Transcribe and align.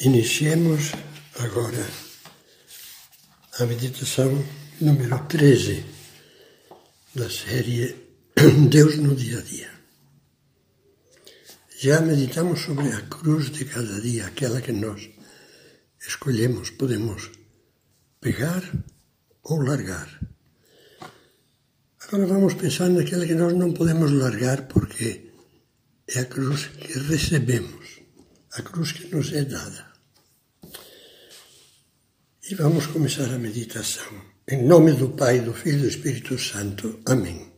Iniciemos 0.00 0.90
agora 1.38 1.86
a 3.60 3.64
meditação 3.64 4.44
número 4.80 5.16
13 5.28 5.84
da 7.14 7.30
série 7.30 7.94
Deus 8.68 8.96
no 8.96 9.14
Dia 9.14 9.38
a 9.38 9.42
Dia. 9.42 9.70
Já 11.78 12.00
meditamos 12.00 12.62
sobre 12.62 12.88
a 12.88 13.02
cruz 13.02 13.52
de 13.52 13.64
cada 13.66 14.00
dia, 14.00 14.26
aquela 14.26 14.60
que 14.60 14.72
nós 14.72 15.10
escolhemos, 16.00 16.70
podemos 16.70 17.30
pegar 18.20 18.64
ou 19.44 19.60
largar. 19.60 20.08
Agora 22.00 22.26
vamos 22.26 22.54
pensar 22.54 22.88
naquela 22.88 23.24
que 23.24 23.34
nós 23.34 23.54
não 23.54 23.72
podemos 23.72 24.10
largar 24.10 24.62
porque 24.66 25.30
é 26.08 26.18
a 26.18 26.24
cruz 26.24 26.66
que 26.66 26.98
recebemos 26.98 27.93
a 28.54 28.62
cruz 28.62 28.92
que 28.92 29.12
nos 29.14 29.32
é 29.32 29.44
dada. 29.44 29.92
E 32.48 32.54
vamos 32.54 32.86
começar 32.86 33.28
a 33.34 33.38
meditação. 33.38 34.12
Em 34.46 34.64
nome 34.64 34.92
do 34.92 35.08
Pai, 35.10 35.40
do 35.40 35.52
Filho 35.52 35.78
e 35.78 35.82
do 35.82 35.88
Espírito 35.88 36.38
Santo. 36.38 37.00
Amém. 37.04 37.52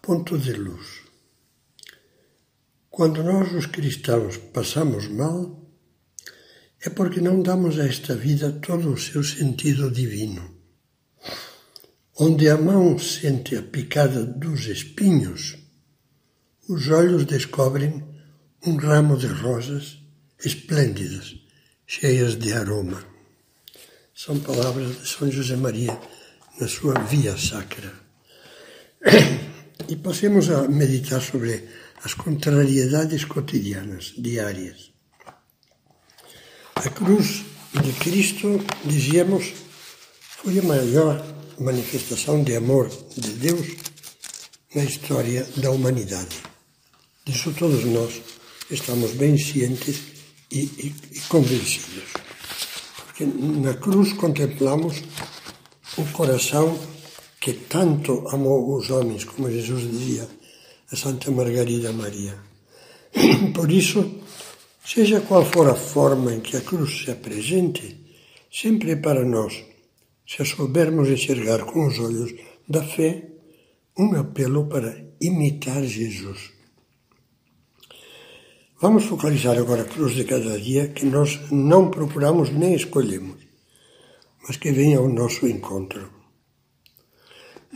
Ponto 0.00 0.38
de 0.38 0.52
luz. 0.52 1.02
Quando 2.88 3.24
nós, 3.24 3.52
os 3.52 3.66
cristãos, 3.66 4.36
passamos 4.36 5.08
mal, 5.08 5.68
é 6.80 6.88
porque 6.88 7.20
não 7.20 7.42
damos 7.42 7.76
a 7.80 7.86
esta 7.86 8.14
vida 8.14 8.52
todo 8.52 8.92
o 8.92 8.98
seu 8.98 9.24
sentido 9.24 9.90
divino. 9.90 10.56
Onde 12.20 12.48
a 12.48 12.56
mão 12.56 12.96
sente 13.00 13.56
a 13.56 13.62
picada 13.62 14.24
dos 14.24 14.66
espinhos, 14.66 15.58
os 16.68 16.88
olhos 16.88 17.24
descobrem 17.24 18.07
um 18.66 18.76
ramo 18.76 19.16
de 19.16 19.26
rosas 19.26 19.98
esplêndidas, 20.44 21.36
cheias 21.86 22.36
de 22.36 22.52
aroma. 22.52 23.04
São 24.14 24.38
palavras 24.40 25.00
de 25.00 25.08
São 25.08 25.30
José 25.30 25.56
Maria 25.56 25.98
na 26.60 26.66
sua 26.66 26.94
Via 27.04 27.36
Sacra. 27.36 27.92
E 29.88 29.96
passemos 29.96 30.50
a 30.50 30.66
meditar 30.68 31.22
sobre 31.22 31.68
as 32.02 32.14
contrariedades 32.14 33.24
cotidianas, 33.24 34.12
diárias. 34.18 34.90
A 36.74 36.90
cruz 36.90 37.44
de 37.72 37.92
Cristo, 37.92 38.60
dizíamos, 38.84 39.52
foi 40.20 40.58
a 40.58 40.62
maior 40.62 41.24
manifestação 41.58 42.42
de 42.42 42.56
amor 42.56 42.88
de 43.16 43.30
Deus 43.32 43.68
na 44.74 44.84
história 44.84 45.46
da 45.56 45.70
humanidade. 45.70 46.36
Disso 47.24 47.52
todos 47.52 47.84
nós 47.84 48.20
estamos 48.70 49.12
bem 49.12 49.36
cientes 49.38 50.00
e, 50.50 50.60
e, 50.60 50.94
e 51.12 51.20
convencidos. 51.28 52.04
Porque 53.06 53.24
na 53.24 53.74
cruz 53.74 54.12
contemplamos 54.12 55.02
o 55.96 56.04
coração 56.12 56.78
que 57.40 57.52
tanto 57.52 58.28
amou 58.28 58.76
os 58.76 58.90
homens, 58.90 59.24
como 59.24 59.50
Jesus 59.50 59.90
dizia 59.90 60.28
a 60.90 60.96
Santa 60.96 61.30
Margarida 61.30 61.92
Maria. 61.92 62.38
Por 63.54 63.70
isso, 63.70 64.20
seja 64.84 65.20
qual 65.20 65.44
for 65.44 65.68
a 65.68 65.74
forma 65.74 66.34
em 66.34 66.40
que 66.40 66.56
a 66.56 66.60
cruz 66.60 67.04
se 67.04 67.10
apresente, 67.10 68.04
sempre 68.50 68.96
para 68.96 69.24
nós, 69.24 69.64
se 70.26 70.44
soubermos 70.44 71.08
enxergar 71.08 71.64
com 71.64 71.86
os 71.86 71.98
olhos 71.98 72.34
da 72.68 72.82
fé, 72.82 73.24
um 73.98 74.14
apelo 74.14 74.66
para 74.66 75.04
imitar 75.20 75.82
Jesus. 75.82 76.57
Vamos 78.80 79.06
focalizar 79.06 79.58
agora 79.58 79.82
a 79.82 79.84
cruz 79.84 80.14
de 80.14 80.22
cada 80.22 80.56
dia 80.56 80.86
que 80.86 81.04
nós 81.04 81.50
não 81.50 81.90
procuramos 81.90 82.50
nem 82.50 82.74
escolhemos, 82.74 83.38
mas 84.46 84.56
que 84.56 84.70
vem 84.70 84.94
ao 84.94 85.08
nosso 85.08 85.48
encontro. 85.48 86.08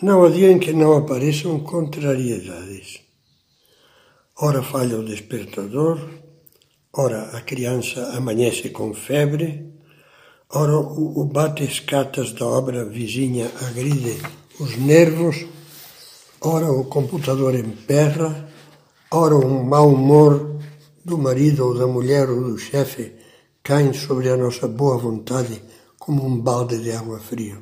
Não 0.00 0.22
há 0.22 0.28
dia 0.28 0.52
em 0.52 0.60
que 0.60 0.72
não 0.72 0.96
apareçam 0.96 1.58
contrariedades. 1.58 3.00
Ora 4.38 4.62
falha 4.62 4.96
o 4.96 5.04
despertador, 5.04 5.98
ora 6.92 7.36
a 7.36 7.40
criança 7.40 8.16
amanhece 8.16 8.70
com 8.70 8.94
febre, 8.94 9.74
ora 10.54 10.76
o 10.76 11.24
bate-escatas 11.24 12.30
da 12.30 12.46
obra 12.46 12.84
vizinha 12.84 13.50
agride 13.66 14.22
os 14.60 14.76
nervos, 14.76 15.46
ora 16.40 16.70
o 16.70 16.84
computador 16.84 17.56
emperra, 17.56 18.48
ora 19.10 19.34
um 19.34 19.64
mau 19.64 19.92
humor 19.92 20.61
do 21.04 21.18
marido 21.18 21.66
ou 21.66 21.78
da 21.78 21.86
mulher 21.86 22.30
ou 22.30 22.42
do 22.42 22.58
chefe 22.58 23.14
caem 23.62 23.92
sobre 23.92 24.28
a 24.28 24.36
nossa 24.36 24.68
boa 24.68 24.96
vontade 24.96 25.62
como 25.98 26.24
um 26.24 26.40
balde 26.40 26.82
de 26.82 26.92
água 26.92 27.18
fria. 27.18 27.58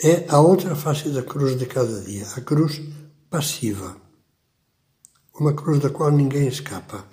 É 0.00 0.26
a 0.28 0.40
outra 0.40 0.76
face 0.76 1.08
da 1.10 1.22
cruz 1.22 1.58
de 1.58 1.66
cada 1.66 2.00
dia, 2.02 2.26
a 2.36 2.40
cruz 2.40 2.80
passiva. 3.28 3.96
Uma 5.38 5.52
cruz 5.52 5.80
da 5.80 5.90
qual 5.90 6.10
ninguém 6.10 6.46
escapa. 6.46 7.04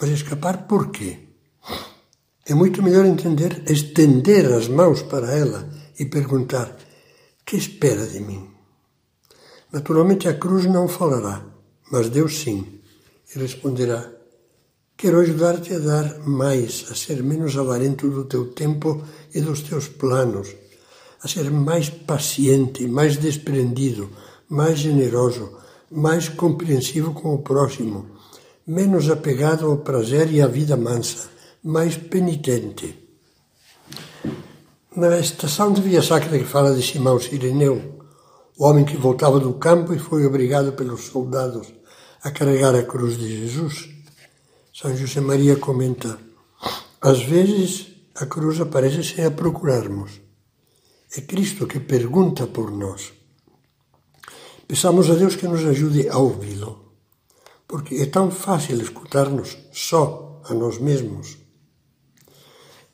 Mas 0.00 0.10
escapar 0.10 0.66
por 0.66 0.90
quê? 0.90 1.18
É 2.46 2.54
muito 2.54 2.82
melhor 2.82 3.04
entender, 3.04 3.62
estender 3.70 4.46
as 4.52 4.68
mãos 4.68 5.02
para 5.02 5.30
ela 5.30 5.68
e 5.98 6.06
perguntar: 6.06 6.74
que 7.44 7.56
espera 7.56 8.06
de 8.06 8.20
mim? 8.20 8.50
Naturalmente 9.70 10.26
a 10.26 10.34
cruz 10.34 10.64
não 10.64 10.88
falará, 10.88 11.44
mas 11.90 12.08
Deus 12.08 12.40
sim 12.40 12.79
e 13.34 13.38
responderá: 13.38 14.10
Quero 14.96 15.20
ajudar-te 15.20 15.72
a 15.74 15.78
dar 15.78 16.18
mais, 16.26 16.86
a 16.90 16.94
ser 16.94 17.22
menos 17.22 17.56
avarento 17.56 18.08
do 18.10 18.24
teu 18.24 18.52
tempo 18.52 19.02
e 19.34 19.40
dos 19.40 19.62
teus 19.62 19.88
planos, 19.88 20.54
a 21.22 21.28
ser 21.28 21.50
mais 21.50 21.88
paciente, 21.88 22.86
mais 22.86 23.16
desprendido, 23.16 24.10
mais 24.48 24.78
generoso, 24.78 25.56
mais 25.90 26.28
compreensivo 26.28 27.14
com 27.14 27.34
o 27.34 27.42
próximo, 27.42 28.06
menos 28.66 29.08
apegado 29.10 29.66
ao 29.66 29.78
prazer 29.78 30.30
e 30.32 30.42
à 30.42 30.46
vida 30.46 30.76
mansa, 30.76 31.28
mais 31.62 31.96
penitente. 31.96 32.96
Na 34.94 35.18
estação 35.18 35.72
de 35.72 35.80
Via 35.80 36.02
Sacra 36.02 36.38
que 36.38 36.44
fala 36.44 36.74
de 36.74 36.82
Simão 36.82 37.18
Sireneu, 37.18 38.00
o 38.58 38.64
homem 38.64 38.84
que 38.84 38.96
voltava 38.96 39.40
do 39.40 39.54
campo 39.54 39.94
e 39.94 39.98
foi 39.98 40.26
obrigado 40.26 40.72
pelos 40.72 41.04
soldados 41.04 41.79
a 42.22 42.30
carregar 42.30 42.74
a 42.74 42.82
cruz 42.82 43.16
de 43.16 43.28
Jesus, 43.40 43.88
São 44.74 44.94
José 44.96 45.20
Maria 45.20 45.56
comenta: 45.56 46.18
às 47.00 47.22
vezes 47.22 47.88
a 48.14 48.26
cruz 48.26 48.60
aparece 48.60 49.02
sem 49.02 49.24
a 49.24 49.30
procurarmos. 49.30 50.20
É 51.16 51.20
Cristo 51.22 51.66
que 51.66 51.80
pergunta 51.80 52.46
por 52.46 52.70
nós. 52.70 53.12
Peçamos 54.68 55.10
a 55.10 55.14
Deus 55.14 55.34
que 55.34 55.48
nos 55.48 55.64
ajude 55.64 56.08
a 56.08 56.18
ouvi-lo, 56.18 56.94
porque 57.66 57.96
é 57.96 58.06
tão 58.06 58.30
fácil 58.30 58.80
escutar-nos 58.80 59.56
só 59.72 60.40
a 60.44 60.54
nós 60.54 60.78
mesmos. 60.78 61.38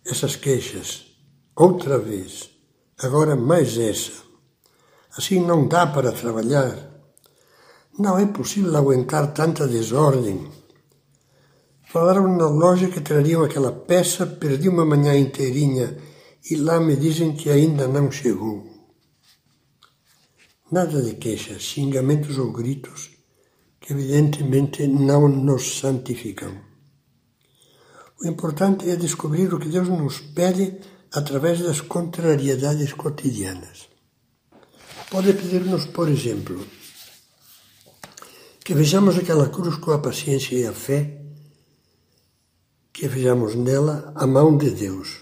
Essas 0.05 0.37
queixas, 0.37 1.05
outra 1.55 1.99
vez, 1.99 2.49
agora 2.99 3.37
mais 3.37 3.77
essa. 3.77 4.23
Assim 5.17 5.41
não 5.41 5.67
dá 5.67 5.87
para 5.87 6.13
trabalhar 6.13 6.96
não 7.99 8.19
é 8.19 8.27
possível 8.27 8.77
aguentar 8.77 9.33
tanta 9.33 9.67
desordem. 9.67 10.51
Falaram 11.85 12.37
na 12.37 12.49
loja 12.49 12.89
que 12.89 13.01
trariam 13.01 13.43
aquela 13.43 13.73
peça, 13.73 14.27
perdi 14.27 14.69
uma 14.69 14.85
manhã 14.85 15.17
inteirinha 15.17 15.97
e 16.51 16.57
lá 16.57 16.79
me 16.79 16.97
dizem 16.97 17.35
que 17.35 17.49
ainda 17.49 17.89
não 17.89 18.11
chegou. 18.11 18.65
Nada 20.71 21.01
de 21.01 21.15
queixas, 21.15 21.63
xingamentos 21.63 22.37
ou 22.39 22.53
gritos 22.53 23.17
que 23.81 23.93
evidentemente 23.93 24.87
não 24.87 25.29
nos 25.29 25.79
santificam. 25.79 26.53
O 28.21 28.27
importante 28.27 28.91
é 28.91 28.97
descobrir 28.97 29.53
o 29.55 29.61
que 29.61 29.69
Deus 29.69 29.89
nos 29.89 30.19
pede 30.19 30.81
através 31.13 31.61
das 31.61 31.81
contrariedades 31.81 32.93
cotidianas. 32.95 33.89
Pode 35.09 35.33
pedir-nos, 35.35 35.87
por 35.87 36.09
exemplo, 36.09 36.67
que 38.67 38.75
vejamos 38.75 39.17
aquela 39.17 39.49
cruz 39.49 39.77
com 39.77 39.93
a 39.93 40.01
paciência 40.01 40.57
e 40.57 40.67
a 40.67 40.73
fé, 40.73 41.23
que 42.93 43.07
vejamos 43.07 43.55
nela 43.55 44.13
a 44.17 44.27
mão 44.27 44.59
de 44.59 44.71
Deus, 44.71 45.21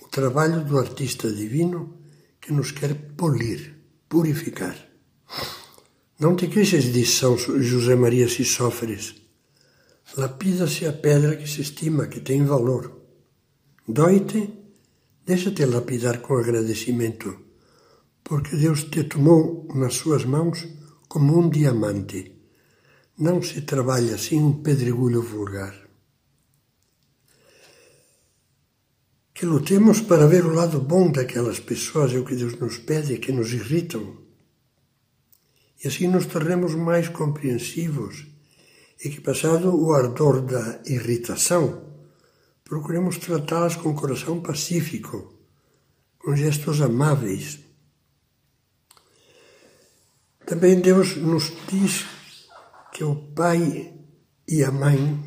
o 0.00 0.06
trabalho 0.06 0.64
do 0.64 0.78
artista 0.78 1.28
divino 1.32 1.98
que 2.40 2.52
nos 2.52 2.70
quer 2.70 2.94
polir, 3.16 3.74
purificar. 4.08 4.76
Não 6.16 6.36
te 6.36 6.46
queixes 6.46 6.92
de 6.92 7.04
São 7.04 7.36
José 7.36 7.96
Maria 7.96 8.28
se 8.28 8.44
sofres. 8.44 9.16
Lapida-se 10.16 10.86
a 10.86 10.92
pedra 10.92 11.34
que 11.34 11.48
se 11.48 11.60
estima, 11.60 12.06
que 12.06 12.20
tem 12.20 12.44
valor. 12.44 13.00
Dói-te, 13.88 14.48
deixa-te 15.26 15.64
lapidar 15.66 16.20
com 16.20 16.36
agradecimento, 16.36 17.36
porque 18.22 18.54
Deus 18.54 18.84
te 18.84 19.02
tomou 19.02 19.66
nas 19.74 19.94
suas 19.94 20.24
mãos 20.24 20.64
como 21.08 21.36
um 21.36 21.50
diamante 21.50 22.33
não 23.18 23.42
se 23.42 23.62
trabalha 23.62 24.14
assim 24.14 24.40
um 24.40 24.62
pedregulho 24.62 25.22
vulgar. 25.22 25.84
que 29.34 29.44
lutemos 29.44 30.00
para 30.00 30.28
ver 30.28 30.46
o 30.46 30.54
lado 30.54 30.80
bom 30.80 31.10
daquelas 31.10 31.58
pessoas, 31.58 32.14
é 32.14 32.18
o 32.18 32.24
que 32.24 32.36
Deus 32.36 32.56
nos 32.58 32.78
pede, 32.78 33.18
que 33.18 33.32
nos 33.32 33.52
irritam. 33.52 34.16
E 35.82 35.88
assim 35.88 36.06
nos 36.06 36.24
tornemos 36.26 36.74
mais 36.76 37.08
compreensivos 37.08 38.26
e 39.04 39.10
que, 39.10 39.20
passado 39.20 39.74
o 39.74 39.92
ardor 39.92 40.40
da 40.40 40.80
irritação, 40.86 41.82
procuremos 42.62 43.18
tratá-las 43.18 43.74
com 43.74 43.92
coração 43.92 44.40
pacífico, 44.40 45.34
com 46.16 46.36
gestos 46.36 46.80
amáveis. 46.80 47.58
Também 50.46 50.80
Deus 50.80 51.16
nos 51.16 51.52
diz 51.68 52.06
que 52.94 53.02
o 53.02 53.16
pai 53.34 53.92
e 54.46 54.62
a 54.62 54.70
mãe 54.70 55.20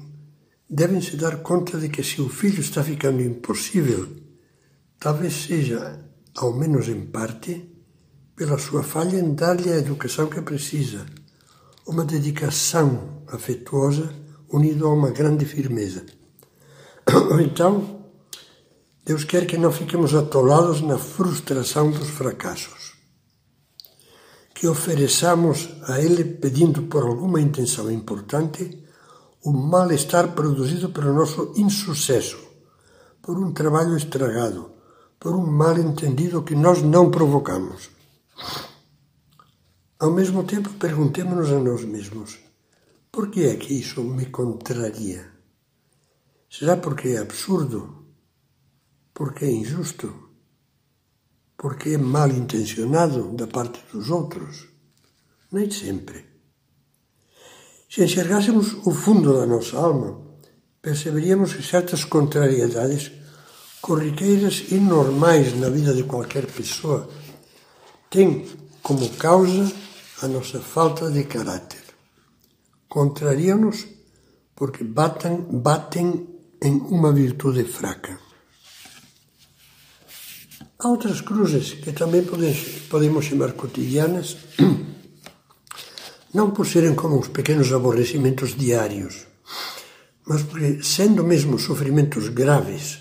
devem 0.69 1.02
se 1.02 1.18
dar 1.18 1.44
conta 1.44 1.78
de 1.78 1.90
que 1.90 2.02
se 2.02 2.22
o 2.22 2.30
filho 2.30 2.62
está 2.62 2.81
ficando 2.81 3.22
impossível, 3.22 4.08
talvez 4.98 5.34
seja, 5.34 6.00
ao 6.38 6.54
menos 6.54 6.88
em 6.88 7.06
parte, 7.08 7.69
pela 8.38 8.58
sua 8.58 8.84
falha 8.84 9.18
em 9.18 9.36
dar-lhe 9.36 9.69
a 9.69 9.80
educação 9.80 10.30
que 10.30 10.42
precisa, 10.42 11.06
uma 11.86 12.06
dedicação 12.06 13.24
afetuosa 13.28 14.13
unida 14.50 14.86
a 14.86 14.94
uma 14.94 15.12
grande 15.12 15.44
firmeza. 15.44 16.06
Ou 17.31 17.42
então, 17.42 18.06
Deus 19.06 19.25
quer 19.25 19.46
que 19.46 19.58
não 19.58 19.74
fiquemos 19.74 20.16
atolados 20.16 20.80
na 20.80 20.98
frustração 20.98 21.92
dos 21.92 22.10
fracassos. 22.12 22.97
Que 24.57 24.68
ofereçamos 24.68 25.69
a 25.88 26.01
Ele 26.01 26.24
pedindo 26.24 26.81
por 26.92 27.04
alguma 27.04 27.39
intenção 27.39 27.92
importante 27.92 28.83
o 29.44 29.51
mal-estar 29.51 30.33
produzido 30.33 30.89
pelo 30.89 31.13
nosso 31.13 31.54
insucesso, 31.56 32.39
por 33.21 33.38
um 33.38 33.54
trabalho 33.54 33.95
estragado, 33.95 34.71
por 35.19 35.36
um 35.36 35.45
mal-entendido 35.45 36.42
que 36.42 36.56
nós 36.56 36.81
não 36.81 37.12
provocamos. 37.12 37.92
Ao 40.00 40.09
mesmo 40.09 40.44
tempo, 40.44 40.71
perguntemos-nos 40.71 41.51
a 41.51 41.60
nós 41.60 41.86
mesmos: 41.86 42.39
por 43.12 43.30
que 43.30 43.44
é 43.45 43.57
que 43.57 43.75
isso 43.75 44.03
me 44.03 44.25
contraria? 44.25 45.33
Será 46.50 46.77
porque 46.77 47.10
é 47.10 47.19
absurdo? 47.19 48.07
Porque 49.13 49.45
é 49.45 49.51
injusto? 49.51 50.26
Porque 51.57 51.89
é 51.89 51.98
mal 51.98 52.30
intencionado 52.30 53.31
da 53.33 53.48
parte 53.48 53.80
dos 53.92 54.09
outros? 54.09 54.68
Nem 55.51 55.69
sempre. 55.71 56.25
Se 57.89 58.04
enxergássemos 58.04 58.74
o 58.86 58.92
fundo 58.92 59.33
da 59.33 59.45
nossa 59.45 59.77
alma, 59.77 60.21
perceberíamos 60.81 61.54
que 61.54 61.63
certas 61.63 62.06
contrariedades, 62.06 63.12
corriqueiras 63.81 64.65
e 64.71 64.75
normais 64.75 65.57
na 65.57 65.69
vida 65.69 65.94
de 65.94 66.04
qualquer 66.04 66.45
pessoa, 66.45 67.09
têm 68.10 68.48
como 68.83 69.10
causa 69.15 69.71
a 70.21 70.27
nossa 70.27 70.60
falta 70.60 71.10
de 71.10 71.24
caráter. 71.24 71.83
Contrariam-nos 72.88 73.86
porque 74.56 74.83
batem, 74.83 75.38
batem 75.42 76.27
em 76.62 76.74
uma 76.74 77.12
virtude 77.12 77.63
fraca. 77.63 78.26
Há 80.79 80.89
outras 80.89 81.21
cruzes 81.21 81.74
que 81.74 81.91
também 81.91 82.24
podemos 82.24 83.25
chamar 83.25 83.53
cotidianas 83.53 84.38
não 86.31 86.51
por 86.51 86.68
serem 86.68 86.94
como 86.94 87.18
uns 87.18 87.29
pequenos 87.29 87.74
aborrecimentos 87.74 88.56
diários, 88.56 89.25
mas 90.27 90.44
porque, 90.44 90.83
sendo 90.83 91.24
mesmo 91.24 91.57
sofrimentos 91.57 92.29
graves, 92.29 93.00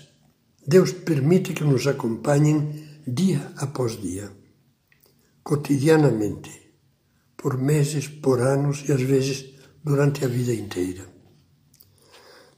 Deus 0.65 0.91
permite 0.91 1.53
que 1.53 1.63
nos 1.63 1.85
acompanhem 1.85 2.83
dia 3.05 3.53
após 3.57 4.01
dia, 4.01 4.31
cotidianamente, 5.43 6.49
por 7.37 7.59
meses, 7.59 8.07
por 8.07 8.41
anos 8.41 8.85
e 8.89 8.91
às 8.91 9.01
vezes 9.01 9.53
durante 9.83 10.25
a 10.25 10.27
vida 10.27 10.53
inteira. 10.53 11.05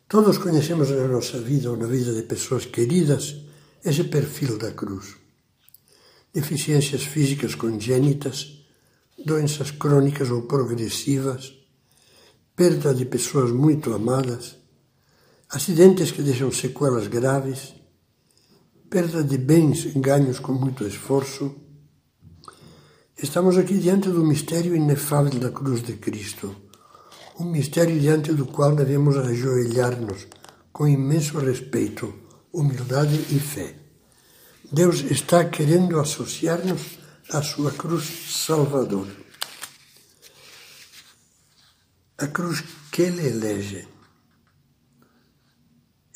Todos 0.08 0.38
conhecemos 0.38 0.90
na 0.92 1.10
nossa 1.10 1.40
vida 1.40 1.70
ou 1.70 1.76
na 1.76 1.88
vida 1.88 2.14
de 2.14 2.24
pessoas 2.24 2.66
queridas 2.66 3.49
esse 3.84 4.04
perfil 4.04 4.58
da 4.58 4.72
cruz. 4.72 5.16
Deficiências 6.34 7.04
físicas 7.04 7.56
congênitas, 7.56 8.66
doenças 9.26 9.72
crônicas 9.72 10.30
ou 10.30 10.44
progressivas, 10.44 11.54
perda 12.56 12.94
de 12.94 13.06
pessoas 13.06 13.52
muito 13.52 13.94
amadas, 13.94 14.58
acidentes 15.50 16.12
que 16.12 16.22
deixam 16.22 16.52
sequelas 16.52 17.08
graves, 17.08 17.74
perda 18.90 19.24
de 19.24 19.38
bens 19.38 19.86
ganhos 19.96 20.40
com 20.40 20.54
muito 20.54 20.86
esforço. 20.86 21.56
Estamos 23.18 23.58
aqui 23.58 23.78
diante 23.78 24.10
do 24.10 24.26
mistério 24.26 24.76
inefável 24.76 25.40
da 25.40 25.52
cruz 25.52 25.82
de 25.82 25.94
Cristo, 25.94 26.56
um 27.40 27.46
mistério 27.46 28.00
diante 28.00 28.34
do 28.34 28.46
qual 28.46 28.76
devemos 28.76 29.18
ajoelhar-nos 29.18 30.28
com 30.72 30.88
imenso 30.88 31.38
respeito, 31.40 32.14
humildade 32.54 33.16
e 33.30 33.40
fé. 33.40 33.76
Deus 34.72 35.00
está 35.02 35.46
querendo 35.46 36.00
associar-nos 36.00 37.00
à 37.32 37.42
sua 37.42 37.72
cruz 37.72 38.06
salvadora. 38.46 39.16
A 42.18 42.28
cruz 42.28 42.64
que 42.92 43.04
ele 43.04 43.26
elege. 43.26 43.88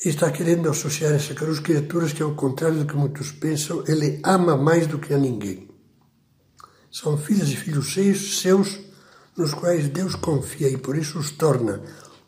Está 0.04 0.30
querendo 0.30 0.68
associar 0.68 1.12
essa 1.12 1.34
cruz 1.34 1.58
criaturas 1.60 2.12
que, 2.12 2.22
ao 2.22 2.34
contrário 2.34 2.80
do 2.80 2.86
que 2.86 2.94
muitos 2.94 3.32
pensam, 3.32 3.82
ele 3.88 4.20
ama 4.22 4.56
mais 4.56 4.86
do 4.86 4.98
que 4.98 5.14
a 5.14 5.18
ninguém. 5.18 5.68
São 6.92 7.16
filhas 7.16 7.48
e 7.48 7.56
filhos 7.56 7.94
seus 8.40 8.80
nos 9.36 9.52
quais 9.52 9.88
Deus 9.88 10.14
confia 10.14 10.68
e 10.68 10.76
por 10.76 10.96
isso 10.96 11.18
os 11.18 11.30
torna 11.30 11.82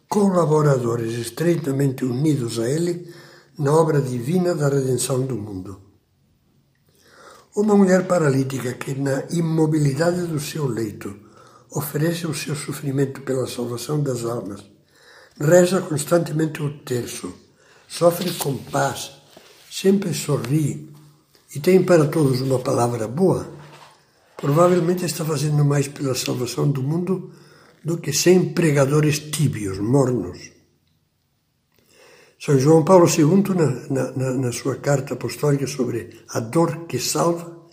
colaboradores 0.09 1.13
estreitamente 1.13 2.05
unidos 2.05 2.59
a 2.59 2.69
Ele 2.69 3.13
na 3.59 3.73
obra 3.73 4.01
divina 4.03 4.55
da 4.55 4.69
redenção 4.69 5.25
do 5.25 5.37
mundo. 5.37 5.81
Uma 7.55 7.75
mulher 7.75 8.07
paralítica 8.07 8.75
que, 8.75 8.95
na 8.95 9.25
imobilidade 9.31 10.27
do 10.27 10.39
seu 10.39 10.67
leito, 10.67 11.17
oferece 11.71 12.27
o 12.27 12.35
seu 12.35 12.55
sofrimento 12.55 13.23
pela 13.23 13.47
salvação 13.47 14.03
das 14.03 14.25
almas, 14.25 14.63
reza 15.41 15.81
constantemente 15.81 16.63
o 16.63 16.79
terço, 16.81 17.33
sofre 17.89 18.31
com 18.35 18.57
paz, 18.57 19.13
sempre 19.71 20.13
sorri 20.13 20.95
e 21.55 21.61
tem 21.61 21.83
para 21.83 22.07
todos 22.07 22.43
uma 22.43 22.59
palavra 22.59 23.09
boa, 23.09 23.49
provavelmente 24.37 25.07
está 25.07 25.25
fazendo 25.25 25.65
mais 25.65 25.89
pela 25.89 26.15
salvação 26.15 26.71
do 26.71 26.83
mundo 26.83 27.33
do 27.83 27.97
que 27.97 28.13
cem 28.13 28.53
pregadores 28.53 29.19
tíbios, 29.19 29.79
mornos. 29.79 30.56
São 32.39 32.59
João 32.59 32.85
Paulo 32.85 33.07
II, 33.09 33.55
na, 33.91 34.13
na, 34.13 34.35
na 34.35 34.53
sua 34.53 34.77
carta 34.77 35.15
apostólica 35.15 35.67
sobre 35.67 36.21
a 36.29 36.39
dor 36.39 36.87
que 36.87 36.99
salva, 36.99 37.67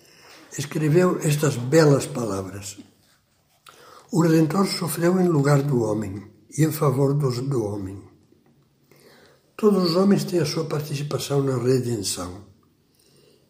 escreveu 0.58 1.20
estas 1.22 1.58
belas 1.58 2.06
palavras. 2.06 2.78
O 4.12 4.22
Redentor 4.22 4.66
sofreu 4.68 5.20
em 5.20 5.28
lugar 5.28 5.62
do 5.62 5.84
homem 5.84 6.24
e 6.58 6.64
em 6.64 6.72
favor 6.72 7.14
dos, 7.14 7.42
do 7.42 7.64
homem. 7.66 8.02
Todos 9.58 9.92
os 9.92 9.96
homens 9.98 10.24
têm 10.24 10.40
a 10.40 10.46
sua 10.46 10.64
participação 10.66 11.44
na 11.44 11.58
redenção. 11.58 12.46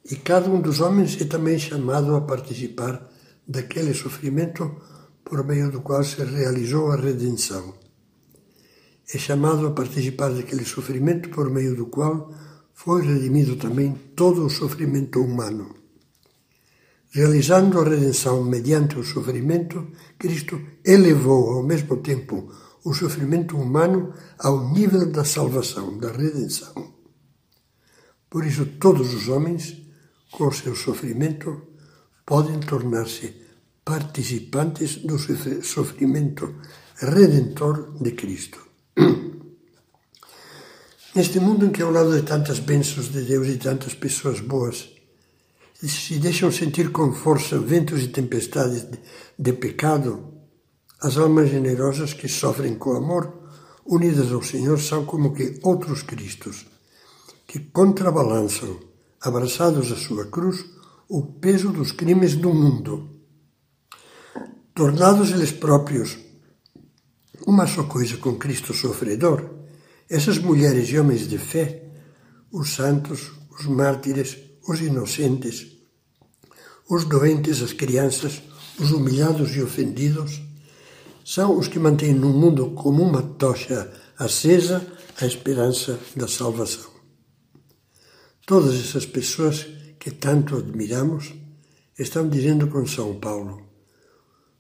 E 0.10 0.16
cada 0.16 0.50
um 0.50 0.60
dos 0.60 0.82
homens 0.82 1.22
é 1.22 1.26
também 1.26 1.60
chamado 1.60 2.16
a 2.16 2.22
participar 2.22 3.08
daquele 3.48 3.94
sofrimento 3.94 4.82
por 5.24 5.46
meio 5.46 5.72
do 5.72 5.82
qual 5.82 6.04
se 6.04 6.24
realizou 6.24 6.92
a 6.92 6.96
redenção 6.96 7.83
é 9.12 9.18
chamado 9.18 9.68
a 9.68 9.72
participar 9.72 10.30
daquele 10.30 10.66
sofrimento 10.66 11.30
por 11.30 11.50
meio 11.50 11.76
do 11.76 11.88
qual 11.88 12.32
foi 12.74 13.06
redimido 13.06 13.56
também 13.56 13.94
todo 14.16 14.46
o 14.46 14.50
sofrimento 14.50 15.22
humano. 15.22 15.76
Realizando 17.12 17.80
a 17.80 17.84
redenção 17.84 18.44
mediante 18.44 18.98
o 18.98 19.04
sofrimento, 19.04 19.88
Cristo 20.18 20.60
elevou 20.84 21.52
ao 21.52 21.64
mesmo 21.64 21.98
tempo 21.98 22.52
o 22.84 22.94
sofrimento 22.94 23.56
humano 23.56 24.14
ao 24.40 24.74
nível 24.74 25.06
da 25.12 25.24
salvação, 25.24 25.98
da 25.98 26.12
redenção. 26.12 26.94
Por 28.30 28.44
isso, 28.46 28.66
todos 28.66 29.14
os 29.14 29.30
homens, 29.30 29.78
com 30.32 30.52
seu 30.52 30.76
sofrimento, 30.76 31.62
podem 32.26 32.60
tornar-se 32.60 33.36
participantes 33.86 34.98
do 34.98 35.18
sofrimento 35.62 36.56
redentor 36.98 37.94
de 38.02 38.12
Cristo. 38.14 38.73
Neste 41.16 41.40
mundo 41.40 41.66
em 41.66 41.72
que, 41.72 41.82
ao 41.82 41.92
lado 41.92 42.16
de 42.16 42.24
tantas 42.24 42.60
bênçãos 42.60 43.12
de 43.12 43.22
Deus 43.22 43.48
e 43.48 43.58
tantas 43.58 43.94
pessoas 43.94 44.40
boas, 44.40 44.90
se 45.74 46.18
deixam 46.18 46.52
sentir 46.52 46.92
com 46.92 47.14
força 47.14 47.60
ventos 47.60 48.04
e 48.04 48.08
tempestades 48.08 48.84
de, 48.84 49.00
de 49.38 49.54
pecado, 49.54 50.34
as 51.02 51.18
almas 51.18 51.50
generosas 51.50 52.14
que 52.14 52.28
sofrem 52.28 52.76
com 52.76 52.96
amor, 52.96 53.42
unidas 53.86 54.32
ao 54.32 54.42
Senhor, 54.42 54.80
são 54.80 55.06
como 55.06 55.34
que 55.34 55.60
outros 55.62 56.02
Cristos, 56.02 56.66
que 57.46 57.60
contrabalançam, 57.60 58.80
abraçados 59.22 59.92
à 59.92 59.96
sua 59.96 60.26
cruz, 60.28 60.64
o 61.10 61.22
peso 61.22 61.72
dos 61.72 61.92
crimes 61.92 62.36
do 62.36 62.54
mundo. 62.54 63.10
Tornados 64.74 65.32
eles 65.32 65.52
próprios 65.52 66.18
uma 67.46 67.68
só 67.68 67.84
coisa 67.84 68.18
com 68.18 68.36
Cristo 68.36 68.74
sofredor, 68.74 69.50
essas 70.10 70.38
mulheres 70.38 70.90
e 70.90 70.98
homens 70.98 71.28
de 71.28 71.38
fé, 71.38 71.84
os 72.52 72.74
santos, 72.74 73.32
os 73.60 73.66
mártires, 73.66 74.38
os 74.68 74.80
inocentes, 74.80 75.68
os 76.90 77.06
doentes, 77.06 77.62
as 77.62 77.74
crianças, 77.74 78.42
os 78.80 78.92
humilhados 78.92 79.56
e 79.56 79.62
ofendidos, 79.62 80.42
são 81.26 81.58
os 81.58 81.68
que 81.68 81.80
mantêm 81.80 82.14
no 82.14 82.30
mundo 82.30 82.72
como 82.72 83.02
uma 83.02 83.22
tocha 83.22 83.92
acesa 84.18 84.86
a 85.20 85.26
esperança 85.26 86.00
da 86.16 86.28
salvação. 86.28 86.92
Todas 88.46 88.76
essas 88.76 89.06
pessoas 89.06 89.66
que 90.00 90.12
tanto 90.12 90.58
admiramos 90.58 91.34
estão 91.98 92.28
dizendo 92.28 92.68
com 92.68 92.86
São 92.86 93.20
Paulo: 93.20 93.62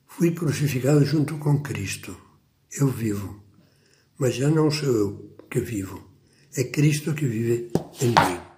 Fui 0.07 0.31
crucificado 0.31 1.03
junto 1.03 1.37
com 1.37 1.61
Cristo. 1.61 2.15
Eu 2.75 2.87
vivo, 2.87 3.43
mas 4.17 4.33
já 4.33 4.49
não 4.49 4.71
sou 4.71 4.89
eu 4.89 5.35
que 5.47 5.59
vivo, 5.59 6.09
é 6.57 6.63
Cristo 6.63 7.13
que 7.13 7.25
vive 7.25 7.71
em 8.01 8.07
mim. 8.07 8.52